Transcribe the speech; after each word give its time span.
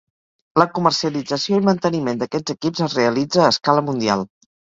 La 0.59 0.65
comercialització 0.77 1.59
i 1.61 1.65
manteniment 1.67 2.21
d'aquests 2.23 2.55
equips 2.55 2.81
es 2.87 2.97
realitza 3.01 3.45
a 3.45 3.51
escala 3.57 3.85
mundial. 3.91 4.27